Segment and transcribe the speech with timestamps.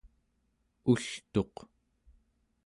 [0.91, 1.55] ultuq